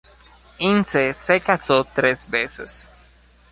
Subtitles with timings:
[0.57, 2.89] Ince se casó tres veces.